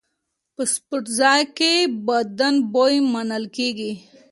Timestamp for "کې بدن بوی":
1.57-2.95